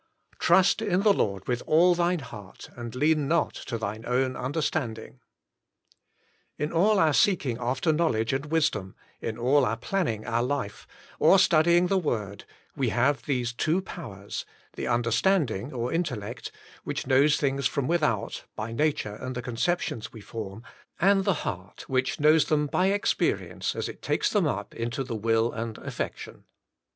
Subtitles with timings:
[0.39, 5.19] "Trust in the Lord with all thine heart, and lean not to thine own understanding."
[6.57, 10.87] In all our seeking after knowledge and wisdom, in all our planning our life,
[11.19, 12.45] or studying the "Word,
[12.75, 14.43] we have these two powers—
[14.75, 16.51] ^the understanding or intellect,
[16.83, 20.63] which knows things from without, by nature and the conceptions we form,
[20.99, 25.15] and the heart, which knows them by experience as it takes them up into the
[25.15, 26.45] will and affection.